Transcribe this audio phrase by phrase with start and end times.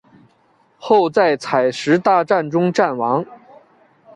[0.79, 3.23] 后在采石大战中战亡。